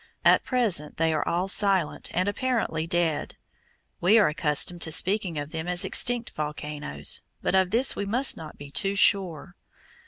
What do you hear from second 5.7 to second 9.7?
extinct volcanoes, but of this we must not be too sure.